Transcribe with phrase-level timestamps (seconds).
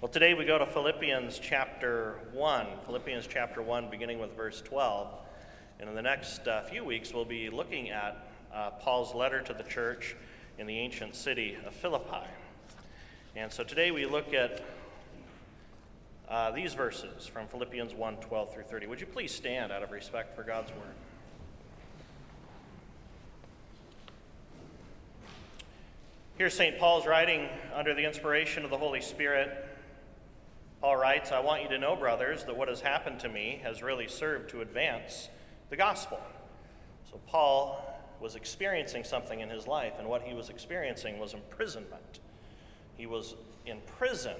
[0.00, 2.66] Well, today we go to Philippians chapter 1.
[2.84, 5.08] Philippians chapter 1, beginning with verse 12.
[5.78, 9.54] And in the next uh, few weeks, we'll be looking at uh, Paul's letter to
[9.54, 10.16] the church
[10.58, 12.26] in the ancient city of Philippi.
[13.36, 14.64] And so today we look at
[16.28, 18.88] uh, these verses from Philippians 1 12 through 30.
[18.88, 20.94] Would you please stand out of respect for God's word?
[26.36, 26.78] Here, St.
[26.80, 29.68] Paul's writing under the inspiration of the Holy Spirit.
[30.84, 33.82] Paul writes, I want you to know, brothers, that what has happened to me has
[33.82, 35.30] really served to advance
[35.70, 36.20] the gospel.
[37.10, 37.82] So, Paul
[38.20, 42.20] was experiencing something in his life, and what he was experiencing was imprisonment.
[42.98, 43.34] He was
[43.64, 44.36] in prison,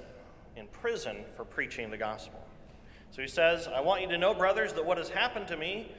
[0.55, 2.47] in prison for preaching the gospel.
[3.11, 5.93] So he says, I want you to know, brothers, that what has happened to me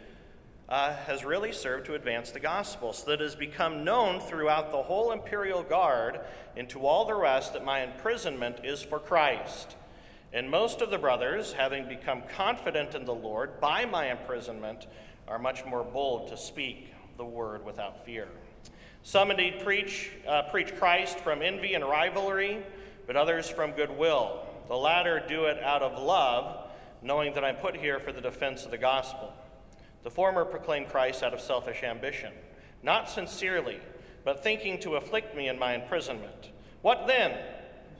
[0.69, 4.69] uh, has really served to advance the gospel, so that it has become known throughout
[4.69, 6.19] the whole imperial guard
[6.55, 9.75] and to all the rest that my imprisonment is for Christ.
[10.33, 14.87] And most of the brothers, having become confident in the Lord by my imprisonment,
[15.27, 18.27] are much more bold to speak the word without fear.
[19.03, 22.63] Some indeed preach, uh, preach Christ from envy and rivalry,
[23.07, 24.45] but others from goodwill.
[24.67, 26.69] The latter do it out of love,
[27.01, 29.31] knowing that I'm put here for the defense of the gospel.
[30.03, 32.33] The former proclaim Christ out of selfish ambition,
[32.83, 33.79] not sincerely,
[34.23, 36.49] but thinking to afflict me in my imprisonment.
[36.81, 37.37] What then?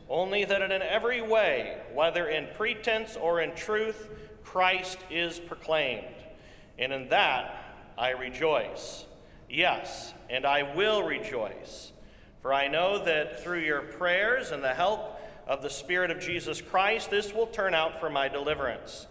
[0.09, 4.09] Only that in every way, whether in pretense or in truth,
[4.43, 6.05] Christ is proclaimed.
[6.77, 9.05] And in that I rejoice.
[9.49, 11.91] Yes, and I will rejoice.
[12.41, 16.61] For I know that through your prayers and the help of the Spirit of Jesus
[16.61, 19.07] Christ, this will turn out for my deliverance,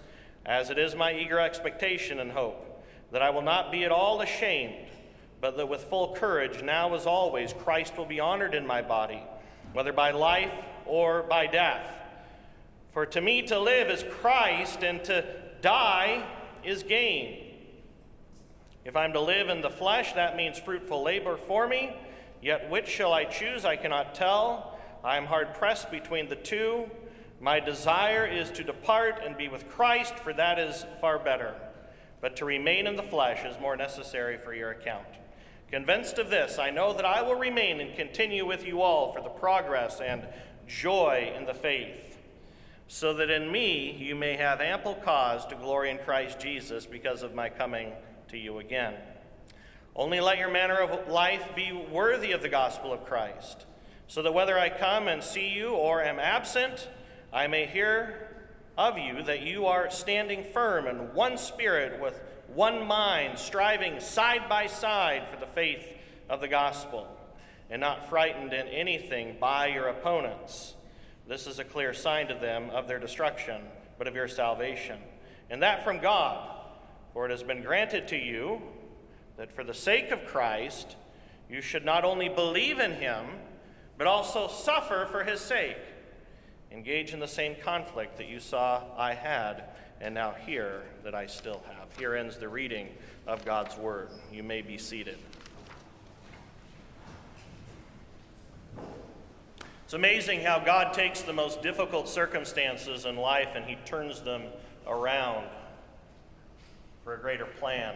[0.47, 2.65] as it is my eager expectation and hope
[3.11, 4.89] that I will not be at all ashamed,
[5.41, 9.23] but that with full courage, now as always, Christ will be honored in my body,
[9.73, 10.53] whether by life
[10.87, 11.87] or by death.
[12.93, 15.25] For to me to live is Christ, and to
[15.61, 16.25] die
[16.63, 17.55] is gain.
[18.85, 21.97] If I'm to live in the flesh, that means fruitful labor for me.
[22.43, 23.65] Yet which shall I choose?
[23.65, 24.79] I cannot tell.
[25.03, 26.91] I am hard pressed between the two.
[27.41, 31.55] My desire is to depart and be with Christ, for that is far better
[32.25, 35.05] but to remain in the flesh is more necessary for your account.
[35.71, 39.21] Convinced of this, I know that I will remain and continue with you all for
[39.21, 40.27] the progress and
[40.67, 42.19] joy in the faith,
[42.89, 47.23] so that in me you may have ample cause to glory in Christ Jesus because
[47.23, 47.93] of my coming
[48.29, 48.95] to you again.
[49.97, 53.65] Only let your manner of life be worthy of the gospel of Christ,
[54.09, 56.89] so that whether I come and see you or am absent,
[57.33, 58.29] I may hear
[58.77, 64.49] of you that you are standing firm in one spirit with one mind, striving side
[64.49, 65.87] by side for the faith
[66.29, 67.07] of the gospel,
[67.71, 70.75] and not frightened in anything by your opponents.
[71.27, 73.63] This is a clear sign to them of their destruction,
[73.99, 74.99] but of your salvation.
[75.51, 76.55] And that from God,
[77.13, 78.61] for it has been granted to you
[79.37, 80.97] that for the sake of Christ,
[81.49, 83.27] you should not only believe in him,
[83.97, 85.79] but also suffer for his sake
[86.75, 89.65] engage in the same conflict that you saw I had
[90.01, 91.97] and now hear that I still have.
[91.97, 92.89] Here ends the reading
[93.27, 94.11] of God's Word.
[94.33, 95.19] You may be seated.
[99.85, 104.45] It's amazing how God takes the most difficult circumstances in life and He turns them
[104.87, 105.47] around
[107.05, 107.95] for a greater plan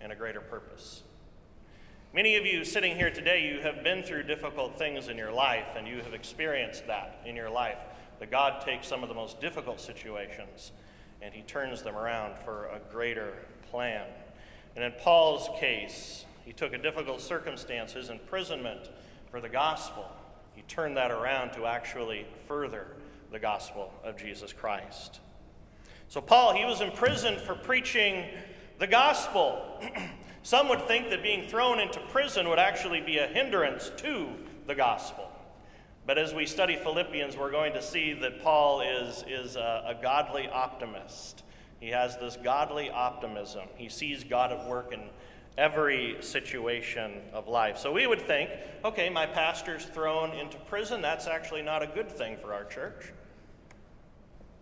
[0.00, 1.04] and a greater purpose.
[2.12, 5.66] Many of you sitting here today, you have been through difficult things in your life,
[5.76, 7.78] and you have experienced that in your life.
[8.18, 10.72] That God takes some of the most difficult situations
[11.22, 13.34] and He turns them around for a greater
[13.70, 14.06] plan.
[14.74, 18.90] And in Paul's case, he took a difficult circumstance, his imprisonment
[19.30, 20.10] for the gospel.
[20.54, 22.86] He turned that around to actually further
[23.30, 25.20] the gospel of Jesus Christ.
[26.08, 28.24] So, Paul, he was imprisoned for preaching
[28.78, 29.80] the gospel.
[30.42, 34.28] Some would think that being thrown into prison would actually be a hindrance to
[34.66, 35.30] the gospel.
[36.06, 40.02] But as we study Philippians, we're going to see that Paul is, is a, a
[40.02, 41.42] godly optimist.
[41.80, 43.64] He has this godly optimism.
[43.76, 45.00] He sees God at work in
[45.56, 47.78] every situation of life.
[47.78, 48.50] So we would think,
[48.84, 51.00] okay, my pastor's thrown into prison.
[51.00, 53.12] That's actually not a good thing for our church.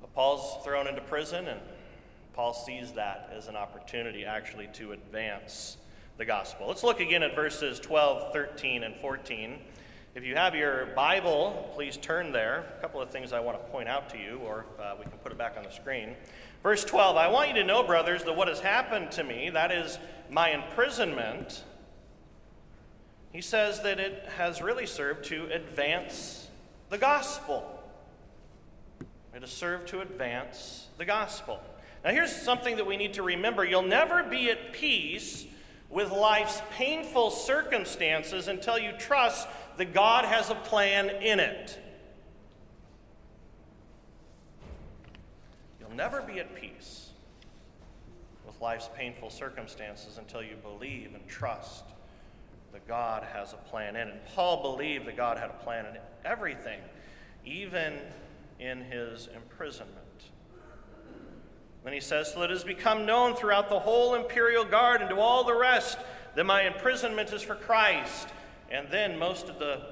[0.01, 1.61] But Paul's thrown into prison, and
[2.35, 5.79] Paul sees that as an opportunity actually to advance
[6.19, 6.69] the gospel.
[6.69, 9.59] Let's look again at verses 12, 13, and 14.
[10.15, 12.67] If you have your Bible, please turn there.
[12.77, 15.19] A couple of things I want to point out to you, or uh, we can
[15.23, 16.17] put it back on the screen.
[16.63, 19.73] Verse 12 I want you to know, brothers, that what has happened to me, that
[19.73, 19.99] is
[20.31, 21.65] my imprisonment,
[23.33, 26.49] he says that it has really served to advance
[26.91, 27.65] the gospel.
[29.35, 31.59] It has served to advance the gospel.
[32.05, 35.47] Now, here's something that we need to remember you'll never be at peace
[35.89, 41.79] with life's painful circumstances until you trust that God has a plan in it.
[45.95, 47.11] Never be at peace
[48.47, 51.85] with life's painful circumstances until you believe and trust
[52.73, 54.13] that God has a plan in it.
[54.13, 56.81] And Paul believed that God had a plan in everything,
[57.45, 57.99] even
[58.59, 59.99] in his imprisonment.
[61.85, 65.11] Then he says, So that it has become known throughout the whole imperial guard and
[65.11, 65.99] to all the rest
[66.35, 68.29] that my imprisonment is for Christ.
[68.71, 69.83] And then most of the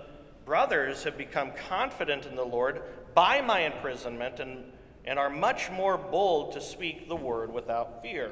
[0.47, 2.82] brothers have become confident in the Lord
[3.14, 4.64] by my imprisonment and,
[5.11, 8.31] and are much more bold to speak the word without fear.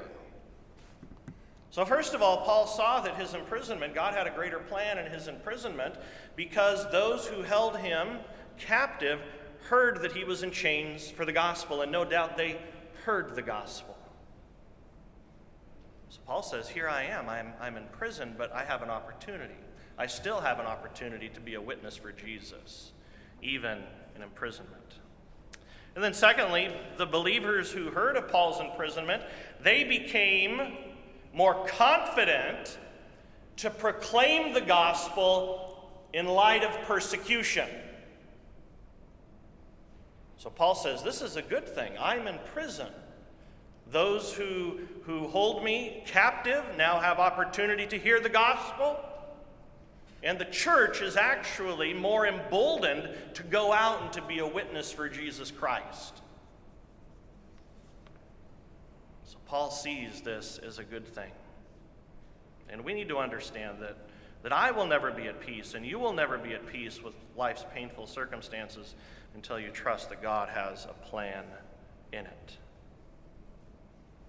[1.70, 5.10] So, first of all, Paul saw that his imprisonment, God had a greater plan in
[5.10, 5.96] his imprisonment
[6.36, 8.20] because those who held him
[8.58, 9.20] captive
[9.64, 12.60] heard that he was in chains for the gospel, and no doubt they
[13.04, 13.98] heard the gospel.
[16.10, 17.28] So Paul says, Here I am.
[17.28, 19.58] I'm, I'm in prison, but I have an opportunity.
[19.98, 22.92] I still have an opportunity to be a witness for Jesus,
[23.42, 23.78] even
[24.14, 25.00] in imprisonment.
[25.98, 29.20] And then, secondly, the believers who heard of Paul's imprisonment,
[29.60, 30.76] they became
[31.32, 32.78] more confident
[33.56, 37.68] to proclaim the gospel in light of persecution.
[40.36, 41.90] So Paul says, This is a good thing.
[41.98, 42.92] I'm in prison.
[43.90, 49.00] Those who, who hold me captive now have opportunity to hear the gospel.
[50.22, 54.90] And the church is actually more emboldened to go out and to be a witness
[54.90, 56.20] for Jesus Christ.
[59.24, 61.30] So Paul sees this as a good thing.
[62.68, 63.96] And we need to understand that,
[64.42, 67.14] that I will never be at peace, and you will never be at peace with
[67.36, 68.94] life's painful circumstances
[69.34, 71.44] until you trust that God has a plan
[72.12, 72.56] in it.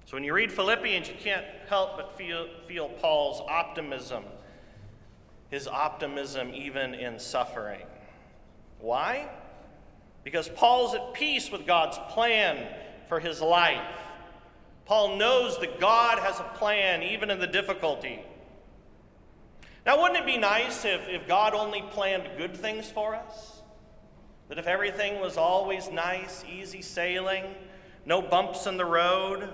[0.06, 4.24] So when you read Philippians, you can't help but feel, feel Paul's optimism,
[5.50, 7.82] his optimism even in suffering.
[8.80, 9.30] Why?
[10.24, 12.68] Because Paul's at peace with God's plan
[13.08, 13.82] for his life.
[14.86, 18.22] Paul knows that God has a plan even in the difficulty.
[19.86, 23.62] Now, wouldn't it be nice if, if God only planned good things for us?
[24.50, 27.46] That if everything was always nice, easy sailing,
[28.06, 29.50] no bumps in the road,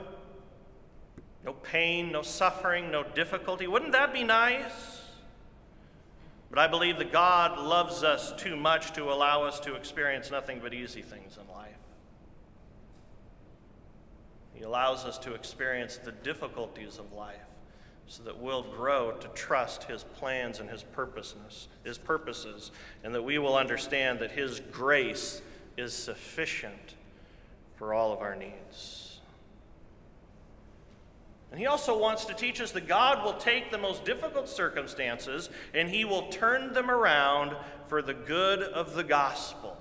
[1.43, 4.94] no pain, no suffering, no difficulty, wouldn't that be nice?
[6.55, 10.59] But I believe that God loves us too much to allow us to experience nothing
[10.63, 11.75] but easy things in life.
[14.53, 17.35] He allows us to experience the difficulties of life
[18.07, 22.71] so that we'll grow to trust his plans and his purposeness, his purposes,
[23.03, 25.41] and that we will understand that his grace
[25.75, 26.95] is sufficient
[27.75, 29.14] for all of our needs.
[31.51, 35.49] And he also wants to teach us that God will take the most difficult circumstances
[35.73, 37.55] and he will turn them around
[37.87, 39.77] for the good of the gospel.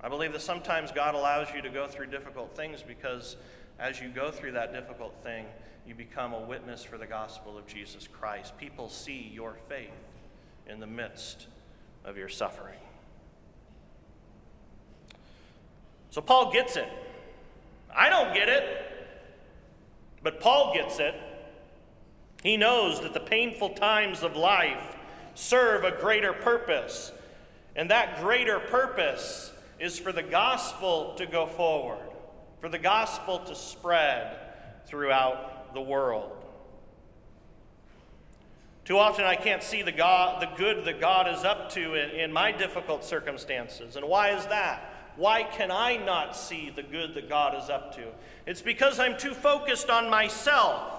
[0.00, 3.36] I believe that sometimes God allows you to go through difficult things because
[3.78, 5.46] as you go through that difficult thing,
[5.86, 8.56] you become a witness for the gospel of Jesus Christ.
[8.58, 9.88] People see your faith
[10.68, 11.46] in the midst
[12.04, 12.78] of your suffering.
[16.10, 16.88] So Paul gets it.
[17.94, 18.97] I don't get it,
[20.22, 21.14] but Paul gets it.
[22.42, 24.96] He knows that the painful times of life
[25.34, 27.12] serve a greater purpose,
[27.76, 32.10] and that greater purpose is for the gospel to go forward,
[32.60, 34.36] for the gospel to spread
[34.86, 36.32] throughout the world.
[38.84, 42.10] Too often I can't see the, God, the good that God is up to in,
[42.10, 43.96] in my difficult circumstances.
[43.96, 44.97] And why is that?
[45.18, 48.04] Why can I not see the good that God is up to?
[48.46, 50.92] It's because I'm too focused on myself.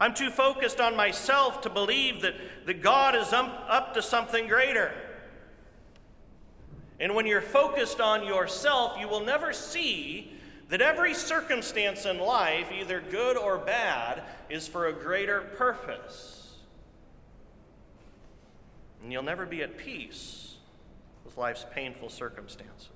[0.00, 2.34] I'm too focused on myself to believe that,
[2.66, 4.90] that God is um, up to something greater.
[6.98, 10.32] And when you're focused on yourself, you will never see
[10.68, 16.56] that every circumstance in life, either good or bad, is for a greater purpose.
[19.00, 20.47] And you'll never be at peace
[21.38, 22.88] life's painful circumstances.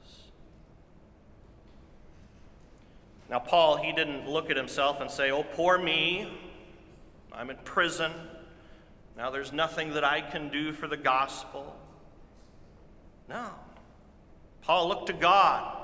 [3.31, 6.29] Now, Paul, he didn't look at himself and say, Oh, poor me,
[7.33, 8.13] I'm in prison.
[9.17, 11.77] Now there's nothing that I can do for the gospel.
[13.29, 13.51] No.
[14.63, 15.79] Paul looked to God.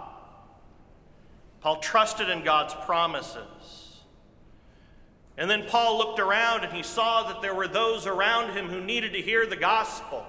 [1.61, 4.03] Paul trusted in God's promises.
[5.37, 8.81] And then Paul looked around and he saw that there were those around him who
[8.81, 10.27] needed to hear the gospel.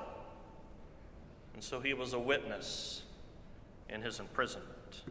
[1.59, 3.01] And so he was a witness
[3.89, 5.01] in his imprisonment.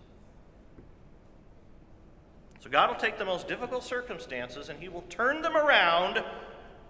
[2.61, 6.25] So God will take the most difficult circumstances and he will turn them around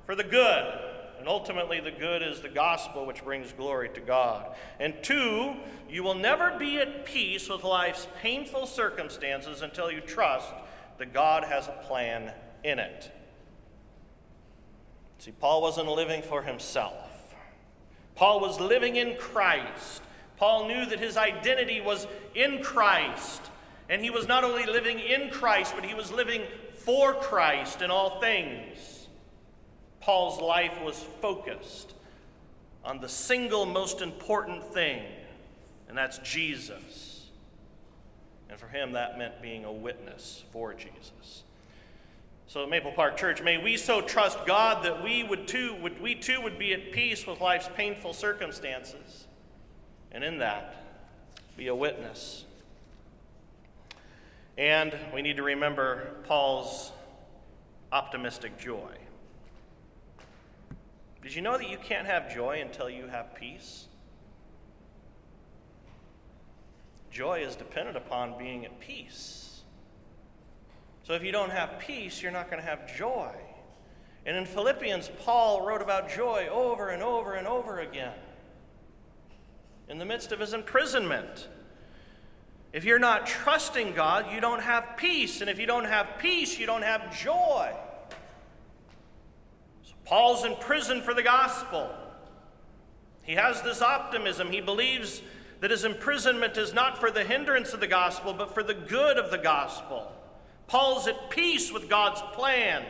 [0.06, 0.64] for the good.
[1.18, 4.54] And ultimately, the good is the gospel, which brings glory to God.
[4.78, 5.56] And two,
[5.90, 10.52] you will never be at peace with life's painful circumstances until you trust
[10.98, 12.30] that God has a plan
[12.62, 13.10] in it.
[15.18, 17.07] See, Paul wasn't living for himself,
[18.18, 20.02] Paul was living in Christ.
[20.38, 23.40] Paul knew that his identity was in Christ.
[23.88, 26.42] And he was not only living in Christ, but he was living
[26.74, 29.06] for Christ in all things.
[30.00, 31.94] Paul's life was focused
[32.84, 35.04] on the single most important thing,
[35.88, 37.26] and that's Jesus.
[38.50, 41.44] And for him, that meant being a witness for Jesus.
[42.48, 46.14] So Maple Park Church, may we so trust God that we would too would we
[46.14, 49.26] too would be at peace with life's painful circumstances.
[50.10, 50.74] And in that,
[51.58, 52.46] be a witness.
[54.56, 56.90] And we need to remember Paul's
[57.92, 58.92] optimistic joy.
[61.22, 63.88] Did you know that you can't have joy until you have peace?
[67.10, 69.47] Joy is dependent upon being at peace.
[71.08, 73.32] So if you don't have peace, you're not going to have joy.
[74.26, 78.12] And in Philippians, Paul wrote about joy over and over and over again
[79.88, 81.48] in the midst of his imprisonment.
[82.74, 85.40] If you're not trusting God, you don't have peace.
[85.40, 87.72] And if you don't have peace, you don't have joy.
[89.84, 91.90] So Paul's in prison for the gospel.
[93.22, 94.50] He has this optimism.
[94.50, 95.22] He believes
[95.60, 99.16] that his imprisonment is not for the hindrance of the gospel, but for the good
[99.16, 100.12] of the gospel.
[100.68, 102.84] Paul's at peace with God's plan.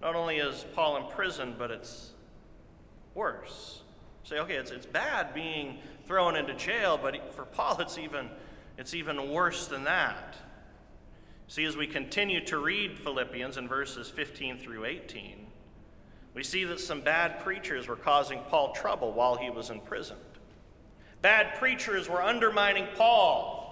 [0.00, 2.12] Not only is Paul in prison, but it's
[3.14, 3.80] worse.
[4.22, 8.28] Say, okay, it's, it's bad being thrown into jail, but for Paul, it's even,
[8.76, 10.36] it's even worse than that.
[11.48, 15.46] See, as we continue to read Philippians in verses 15 through 18,
[16.34, 20.20] we see that some bad preachers were causing Paul trouble while he was imprisoned.
[21.22, 23.63] Bad preachers were undermining Paul.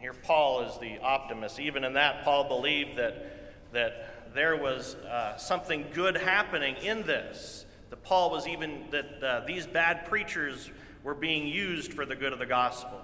[0.00, 1.60] Here, Paul is the optimist.
[1.60, 7.66] Even in that, Paul believed that, that there was uh, something good happening in this.
[7.90, 10.70] That Paul was even, that uh, these bad preachers
[11.04, 12.98] were being used for the good of the gospel.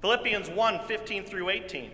[0.00, 1.90] Philippians 1 15 through 18.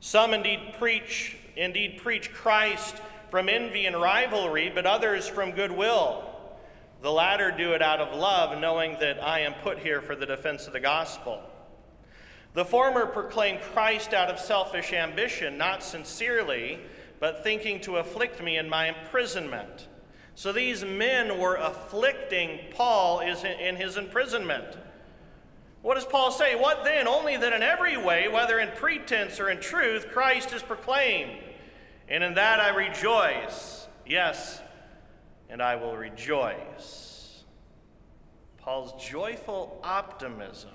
[0.00, 2.96] Some indeed preach, indeed preach Christ
[3.30, 6.35] from envy and rivalry, but others from goodwill.
[7.02, 10.26] The latter do it out of love, knowing that I am put here for the
[10.26, 11.42] defense of the gospel.
[12.54, 16.78] The former proclaim Christ out of selfish ambition, not sincerely,
[17.20, 19.88] but thinking to afflict me in my imprisonment.
[20.34, 24.76] So these men were afflicting Paul in his imprisonment.
[25.82, 26.56] What does Paul say?
[26.56, 27.06] What then?
[27.06, 31.38] Only that in every way, whether in pretense or in truth, Christ is proclaimed.
[32.08, 33.86] And in that I rejoice.
[34.06, 34.60] Yes,
[35.48, 37.44] and I will rejoice.
[38.58, 40.70] Paul's joyful optimism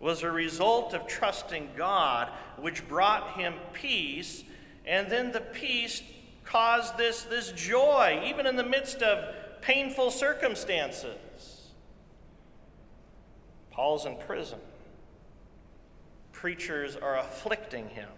[0.00, 4.42] was a result of trusting God, which brought him peace,
[4.86, 6.02] and then the peace
[6.44, 11.68] caused this, this joy, even in the midst of painful circumstances.
[13.70, 14.58] Paul's in prison.
[16.32, 18.08] Preachers are afflicting him.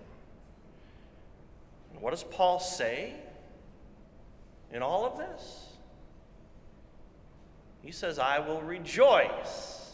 [1.92, 3.14] And what does Paul say
[4.72, 5.71] in all of this?
[7.82, 9.90] He says, I will rejoice.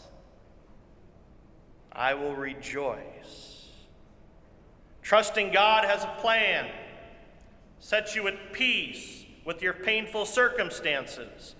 [1.91, 3.67] I will rejoice.
[5.01, 6.69] Trusting God has a plan,
[7.79, 11.55] sets you at peace with your painful circumstances.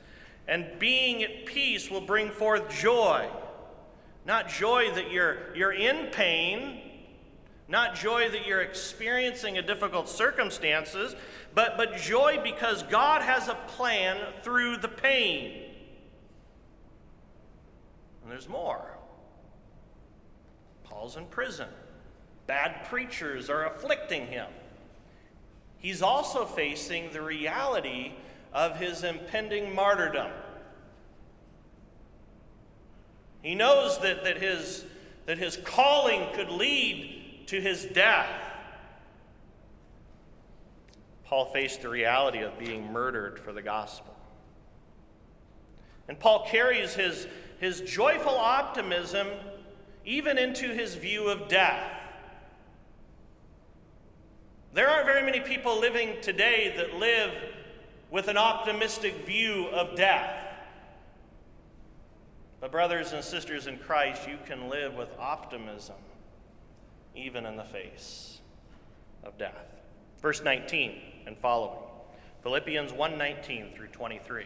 [0.47, 3.27] And being at peace will bring forth joy.
[4.25, 6.81] Not joy that you're, you're in pain,
[7.67, 11.15] not joy that you're experiencing a difficult circumstances,
[11.55, 15.68] but, but joy because God has a plan through the pain.
[18.29, 18.85] And there's more.
[20.83, 21.67] Paul's in prison.
[22.45, 24.45] Bad preachers are afflicting him.
[25.79, 28.13] He's also facing the reality
[28.53, 30.29] of his impending martyrdom.
[33.41, 34.85] He knows that, that, his,
[35.25, 38.29] that his calling could lead to his death.
[41.23, 44.15] Paul faced the reality of being murdered for the gospel.
[46.07, 47.27] And Paul carries his
[47.59, 49.27] his joyful optimism
[50.05, 51.91] even into his view of death.
[54.73, 57.31] There aren't very many people living today that live
[58.11, 60.45] with an optimistic view of death.
[62.59, 65.95] But, brothers and sisters in Christ, you can live with optimism
[67.15, 68.39] even in the face
[69.23, 69.65] of death.
[70.21, 71.79] Verse 19 and following.
[72.43, 74.45] Philippians 1:19 through 23.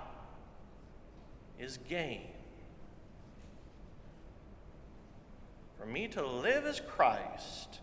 [1.61, 2.27] is gain.
[5.79, 7.79] For me to live is Christ,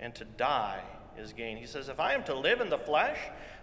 [0.00, 0.82] and to die
[1.16, 1.56] is gain.
[1.56, 3.18] He says, If I am to live in the flesh,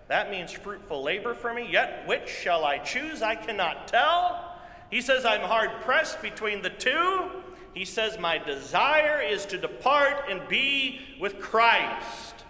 [0.08, 1.68] that means fruitful labor for me.
[1.70, 3.22] Yet which shall I choose?
[3.22, 4.56] I cannot tell.
[4.90, 7.30] He says, I'm hard pressed between the two.
[7.74, 12.44] He says, My desire is to depart and be with Christ,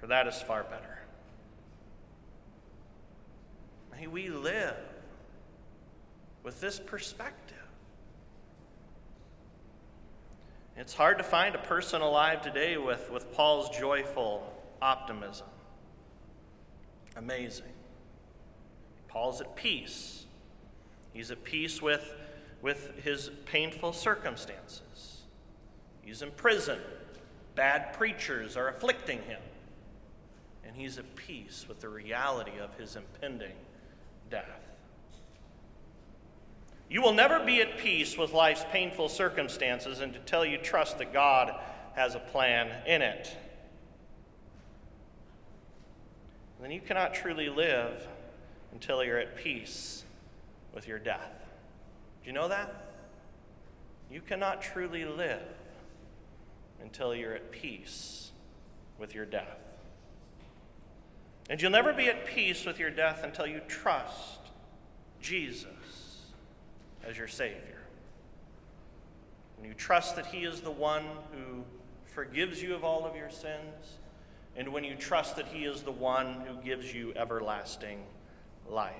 [0.00, 0.87] for that is far better.
[3.98, 4.76] May we live
[6.44, 7.56] with this perspective.
[10.76, 15.48] It's hard to find a person alive today with, with Paul's joyful optimism.
[17.16, 17.72] Amazing.
[19.08, 20.26] Paul's at peace.
[21.12, 22.14] He's at peace with,
[22.62, 25.22] with his painful circumstances.
[26.02, 26.78] He's in prison.
[27.56, 29.40] Bad preachers are afflicting him.
[30.64, 33.54] And he's at peace with the reality of his impending
[34.30, 34.68] death.
[36.90, 41.54] You will never be at peace with life's painful circumstances until you trust that God
[41.94, 43.36] has a plan in it.
[46.60, 48.06] Then you cannot truly live
[48.72, 50.04] until you're at peace
[50.74, 51.32] with your death.
[52.22, 52.86] Do you know that?
[54.10, 55.42] You cannot truly live
[56.80, 58.30] until you're at peace
[58.98, 59.58] with your death.
[61.48, 64.40] And you'll never be at peace with your death until you trust
[65.20, 66.26] Jesus
[67.06, 67.80] as your Savior.
[69.56, 71.64] When you trust that He is the one who
[72.04, 73.98] forgives you of all of your sins,
[74.56, 78.04] and when you trust that He is the one who gives you everlasting
[78.68, 78.94] life.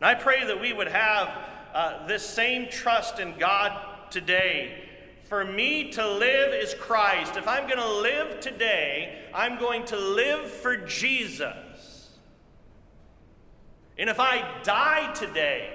[0.00, 1.28] And I pray that we would have
[1.72, 4.81] uh, this same trust in God today
[5.24, 7.36] for me to live is Christ.
[7.36, 11.56] If I'm going to live today, I'm going to live for Jesus.
[13.98, 15.74] And if I die today,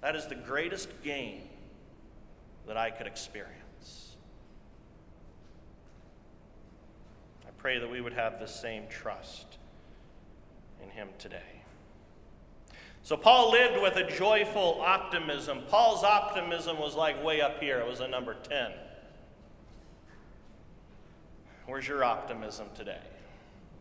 [0.00, 1.42] that is the greatest gain
[2.66, 4.16] that I could experience.
[7.46, 9.58] I pray that we would have the same trust
[10.82, 11.57] in Him today.
[13.02, 15.62] So Paul lived with a joyful optimism.
[15.68, 18.72] Paul's optimism was like way up here, it was a number 10.
[21.66, 23.00] Where's your optimism today?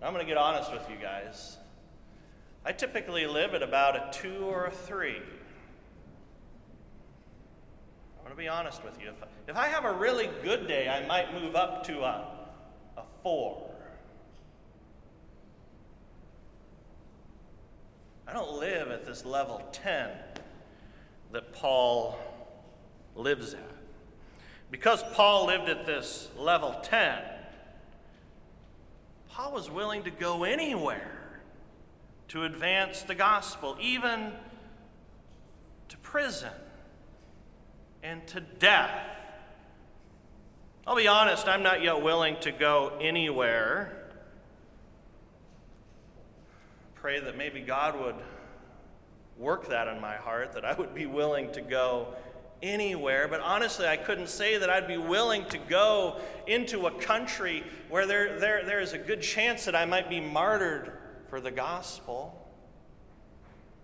[0.02, 1.58] I'm going to get honest with you guys.
[2.66, 5.22] I typically live at about a two or a three.
[8.18, 9.08] I'm going to be honest with you.
[9.08, 9.16] If,
[9.48, 12.28] if I have a really good day, I might move up to a,
[12.98, 13.72] a four.
[18.28, 20.10] I don't live at this level 10
[21.32, 22.20] that Paul
[23.16, 23.62] lives at.
[24.70, 27.20] Because Paul lived at this level 10,
[29.30, 31.40] Paul was willing to go anywhere
[32.30, 34.34] to advance the gospel, even
[35.88, 36.52] to prison
[38.04, 38.92] and to death.
[40.86, 43.97] I'll be honest, I'm not yet willing to go anywhere
[47.02, 48.16] pray that maybe God would
[49.38, 52.14] work that in my heart, that I would be willing to go
[52.62, 53.28] anywhere.
[53.28, 58.08] But honestly, I couldn't say that I'd be willing to go into a country where
[58.08, 60.92] there, there, there is a good chance that I might be martyred
[61.30, 62.34] for the gospel.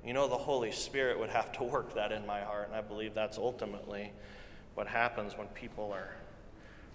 [0.05, 2.81] You know, the Holy Spirit would have to work that in my heart, and I
[2.81, 4.11] believe that's ultimately
[4.73, 6.15] what happens when people are,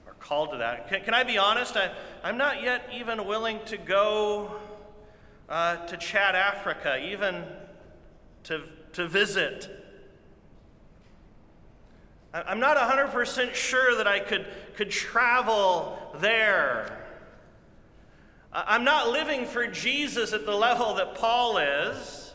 [0.07, 0.89] are called to that.
[0.89, 1.77] Can, can I be honest?
[1.77, 1.93] I,
[2.25, 4.59] I'm not yet even willing to go
[5.49, 7.45] uh, to Chad, Africa, even
[8.45, 9.71] to, to visit.
[12.33, 17.07] I'm not 100% sure that I could, could travel there.
[18.53, 22.33] I'm not living for Jesus at the level that Paul is.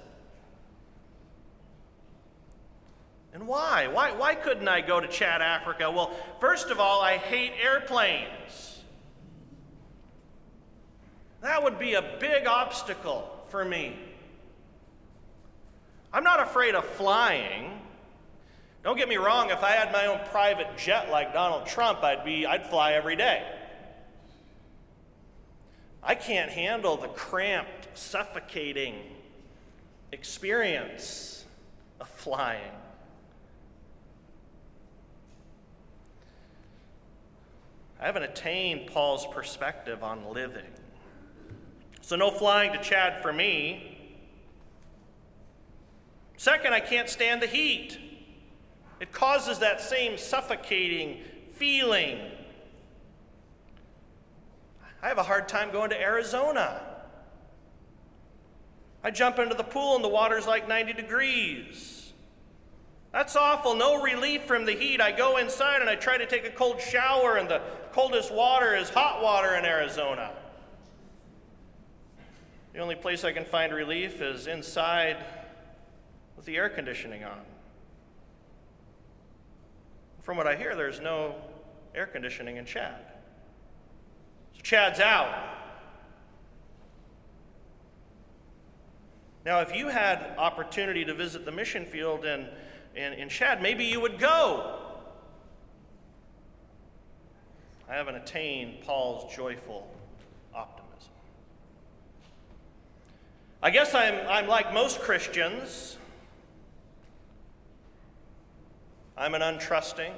[3.34, 3.88] And why?
[3.88, 5.90] Why, why couldn't I go to Chad, Africa?
[5.90, 8.73] Well, first of all, I hate airplanes.
[11.44, 14.00] That would be a big obstacle for me.
[16.14, 17.82] I'm not afraid of flying.
[18.82, 22.24] Don't get me wrong, if I had my own private jet like Donald Trump, I'd
[22.24, 23.44] be I'd fly every day.
[26.02, 28.96] I can't handle the cramped, suffocating
[30.14, 31.44] experience
[32.00, 32.72] of flying.
[38.00, 40.64] I haven't attained Paul's perspective on living.
[42.04, 43.98] So, no flying to Chad for me.
[46.36, 47.98] Second, I can't stand the heat.
[49.00, 52.20] It causes that same suffocating feeling.
[55.02, 56.82] I have a hard time going to Arizona.
[59.02, 62.12] I jump into the pool and the water's like 90 degrees.
[63.14, 63.76] That's awful.
[63.76, 65.00] No relief from the heat.
[65.00, 67.62] I go inside and I try to take a cold shower, and the
[67.94, 70.32] coldest water is hot water in Arizona.
[72.74, 75.18] The only place I can find relief is inside
[76.36, 77.40] with the air conditioning on.
[80.24, 81.36] From what I hear, there's no
[81.94, 82.96] air conditioning in Chad.
[84.56, 85.54] So Chad's out.
[89.46, 92.48] Now, if you had opportunity to visit the mission field in,
[92.96, 94.80] in, in Chad, maybe you would go.
[97.88, 99.94] I haven't attained Paul's joyful
[100.56, 100.83] optimism.
[103.64, 105.98] I guess I'm, I'm like most Christians.
[109.18, 110.12] I'm an untrusting,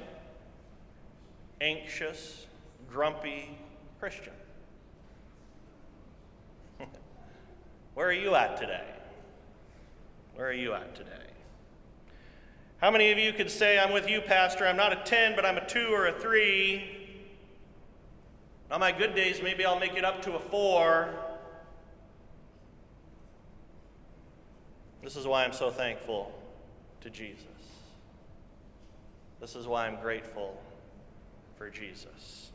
[1.60, 2.44] anxious,
[2.90, 3.56] grumpy
[4.00, 4.32] Christian.
[7.94, 8.84] Where are you at today?
[10.34, 11.12] Where are you at today?
[12.78, 14.66] How many of you could say, I'm with you, Pastor?
[14.66, 17.14] I'm not a 10, but I'm a 2 or a 3.
[18.72, 21.25] On my good days, maybe I'll make it up to a 4.
[25.06, 26.32] This is why I'm so thankful
[27.02, 27.44] to Jesus.
[29.40, 30.60] This is why I'm grateful
[31.56, 32.50] for Jesus.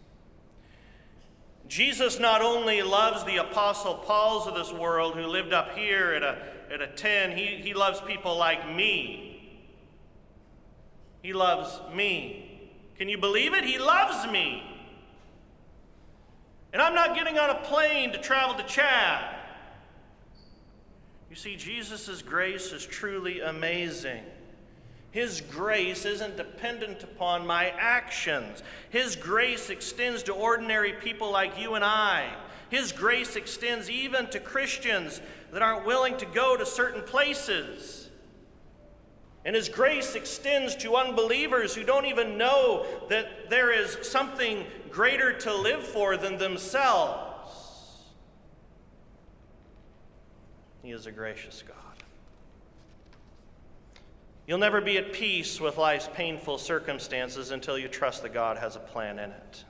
[1.70, 6.24] Jesus not only loves the Apostle Pauls of this world who lived up here at
[6.24, 9.62] a, at a 10, he, he loves people like me.
[11.22, 12.70] He loves me.
[12.98, 13.64] Can you believe it?
[13.64, 14.62] He loves me.
[16.74, 19.38] And I'm not getting on a plane to travel to Chad.
[21.32, 24.22] You see, Jesus' grace is truly amazing.
[25.12, 28.62] His grace isn't dependent upon my actions.
[28.90, 32.36] His grace extends to ordinary people like you and I.
[32.70, 35.22] His grace extends even to Christians
[35.54, 38.10] that aren't willing to go to certain places.
[39.46, 45.32] And His grace extends to unbelievers who don't even know that there is something greater
[45.40, 47.31] to live for than themselves.
[50.82, 51.78] He is a gracious God.
[54.48, 58.76] You'll never be at peace with life's painful circumstances until you trust that God has
[58.76, 59.64] a plan in it.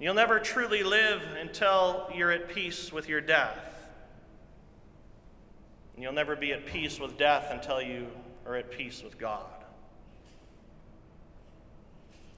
[0.00, 3.88] You'll never truly live until you're at peace with your death.
[5.94, 8.08] And you'll never be at peace with death until you
[8.46, 9.46] are at peace with God.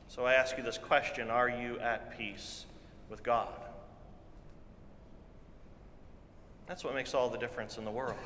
[0.09, 2.67] So I ask you this question Are you at peace
[3.11, 3.68] with God?
[6.69, 8.19] That's what makes all the difference in the world.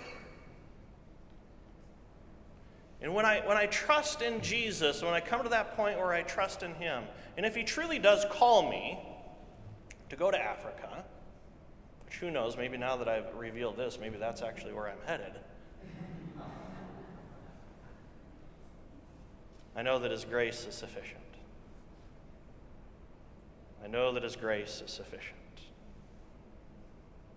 [3.00, 6.12] And when I, when I trust in Jesus, when I come to that point where
[6.12, 7.04] I trust in Him,
[7.36, 8.98] and if He truly does call me
[10.08, 11.04] to go to Africa,
[12.04, 15.32] which who knows, maybe now that I've revealed this, maybe that's actually where I'm headed.
[19.74, 21.18] I know that His grace is sufficient.
[23.84, 25.41] I know that His grace is sufficient.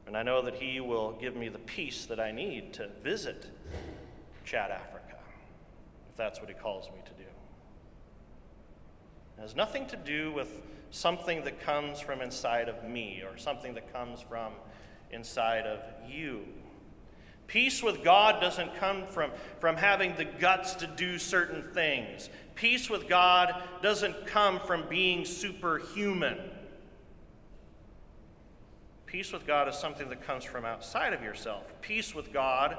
[0.07, 3.47] And I know that He will give me the peace that I need to visit
[4.43, 5.05] Chad, Africa
[6.15, 7.29] if that's what he calls me to do.
[9.37, 13.73] It has nothing to do with something that comes from inside of me or something
[13.73, 14.53] that comes from
[15.11, 16.45] inside of you.
[17.47, 22.29] Peace with God doesn't come from, from having the guts to do certain things.
[22.55, 26.37] Peace with God doesn't come from being superhuman.
[29.15, 31.63] Peace with God is something that comes from outside of yourself.
[31.79, 32.75] Peace with God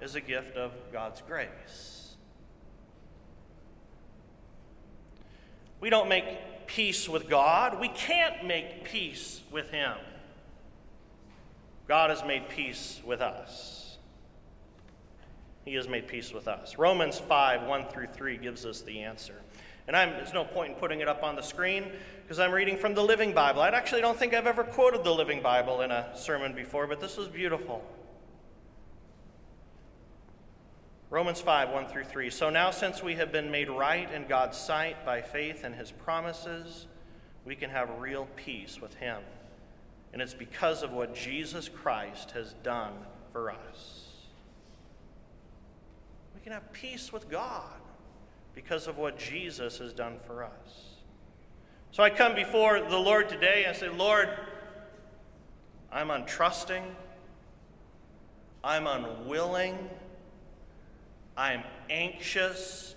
[0.00, 2.14] is a gift of God's grace.
[5.80, 7.80] We don't make peace with God.
[7.80, 9.94] We can't make peace with Him.
[11.88, 13.98] God has made peace with us.
[15.64, 16.78] He has made peace with us.
[16.78, 19.34] Romans 5 1 through 3 gives us the answer.
[19.88, 21.90] And I'm, there's no point in putting it up on the screen
[22.30, 23.60] because I'm reading from the Living Bible.
[23.60, 27.00] I actually don't think I've ever quoted the Living Bible in a sermon before, but
[27.00, 27.84] this was beautiful.
[31.10, 32.30] Romans 5, 1 through 3.
[32.30, 35.90] So now, since we have been made right in God's sight by faith in his
[35.90, 36.86] promises,
[37.44, 39.22] we can have real peace with him.
[40.12, 42.92] And it's because of what Jesus Christ has done
[43.32, 44.06] for us.
[46.36, 47.80] We can have peace with God
[48.54, 50.89] because of what Jesus has done for us.
[51.92, 54.28] So I come before the Lord today and say, Lord,
[55.90, 56.84] I'm untrusting,
[58.62, 59.76] I'm unwilling,
[61.36, 62.94] I'm anxious,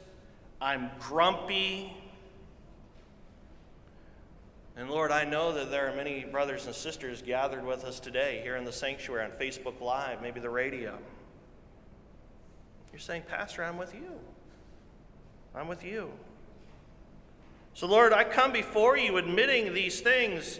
[0.62, 1.97] I'm grumpy.
[4.77, 8.41] And Lord, I know that there are many brothers and sisters gathered with us today
[8.43, 10.99] here in the sanctuary on Facebook Live, maybe the radio.
[12.91, 14.12] You're saying, Pastor, I'm with you.
[15.56, 16.12] I'm with you.
[17.73, 20.59] So, Lord, I come before you admitting these things.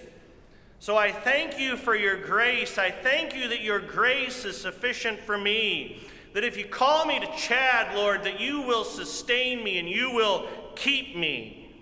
[0.84, 2.78] So I thank you for your grace.
[2.78, 6.02] I thank you that your grace is sufficient for me.
[6.34, 10.12] That if you call me to Chad, Lord, that you will sustain me and you
[10.12, 11.73] will keep me.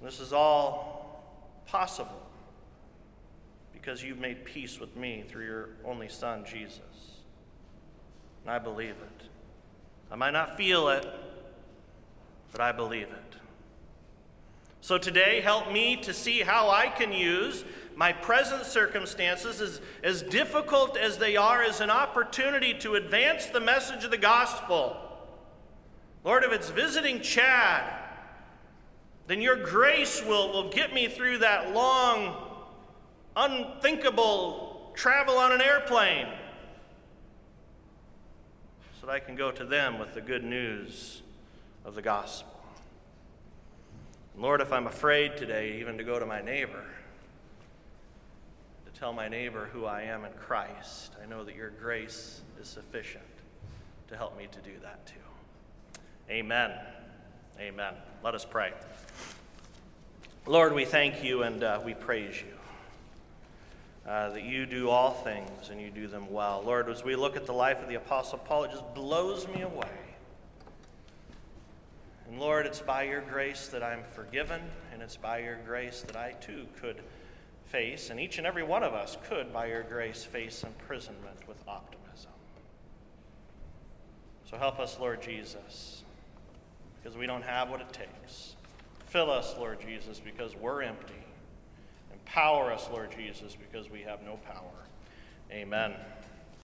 [0.00, 1.24] This is all
[1.66, 2.26] possible
[3.72, 6.80] because you've made peace with me through your only Son, Jesus.
[8.44, 9.26] And I believe it.
[10.12, 11.06] I might not feel it,
[12.52, 13.36] but I believe it.
[14.80, 17.64] So today, help me to see how I can use
[17.96, 23.60] my present circumstances, as, as difficult as they are, as an opportunity to advance the
[23.60, 24.96] message of the gospel.
[26.24, 27.84] Lord, if it's visiting Chad,
[29.26, 32.36] then your grace will, will get me through that long,
[33.36, 36.26] unthinkable travel on an airplane
[39.00, 41.22] so that I can go to them with the good news
[41.84, 42.60] of the gospel.
[44.36, 46.84] Lord, if I'm afraid today even to go to my neighbor,
[48.86, 52.68] to tell my neighbor who I am in Christ, I know that your grace is
[52.68, 53.24] sufficient
[54.08, 55.14] to help me to do that too.
[56.30, 56.70] Amen.
[57.58, 57.94] Amen.
[58.24, 58.72] Let us pray.
[60.46, 62.54] Lord, we thank you and uh, we praise you.
[64.10, 66.62] Uh, that you do all things and you do them well.
[66.64, 69.60] Lord, as we look at the life of the Apostle Paul, it just blows me
[69.62, 70.09] away
[72.30, 74.60] and Lord, it's by your grace that I'm forgiven,
[74.92, 77.02] and it's by your grace that I too could
[77.66, 81.56] face, and each and every one of us could, by your grace, face imprisonment with
[81.66, 82.30] optimism.
[84.48, 86.04] So help us, Lord Jesus,
[87.02, 88.54] because we don't have what it takes.
[89.06, 91.14] Fill us, Lord Jesus, because we're empty.
[92.12, 94.86] Empower us, Lord Jesus, because we have no power.
[95.50, 95.94] Amen.